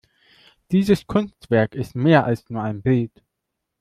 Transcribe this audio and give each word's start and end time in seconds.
Dieses 0.71 1.05
Kunstwerk 1.05 1.75
ist 1.75 1.93
mehr 1.93 2.25
als 2.25 2.49
nur 2.49 2.63
ein 2.63 2.81
Bild. 2.81 3.21